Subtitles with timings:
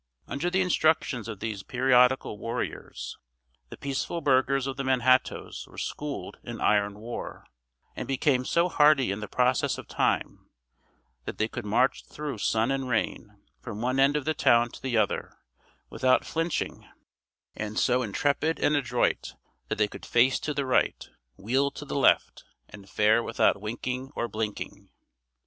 [0.27, 3.19] Under the instructions of these periodical warriors,
[3.69, 7.45] the peaceful burghers of the Manhattoes were schooled in iron war,
[7.95, 10.49] and became so hardy in the process of time,
[11.25, 14.81] that they could march through sun and rain, from one end of the town to
[14.81, 15.37] the other,
[15.91, 16.89] without flinching;
[17.55, 19.35] and so intrepid and adroit,
[19.69, 24.09] that they could face to the right, wheel to the left, and fare without winking
[24.15, 24.89] or blinking.